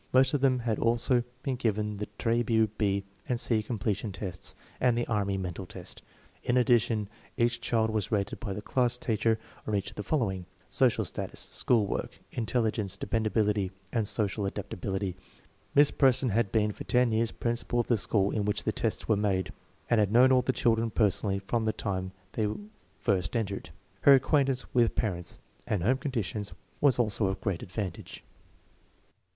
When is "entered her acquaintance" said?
23.35-24.73